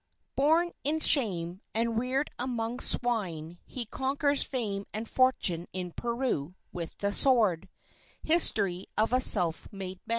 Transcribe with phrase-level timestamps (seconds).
[0.35, 6.97] BORN IN SHAME AND REARED AMONG SWINE, HE CONQUERS FAME AND FORTUNE IN PERU WITH
[6.97, 7.69] THE SWORD
[8.23, 10.09] HISTORY OF A SELF MADE MAN.